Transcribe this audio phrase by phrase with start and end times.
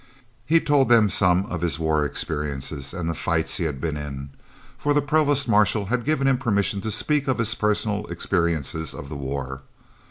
[0.47, 4.31] He told them some of his war experiences and the fights he had been in,
[4.75, 9.09] for the Provost Marshal had given him permission to speak of his personal experiences of
[9.09, 9.61] the war.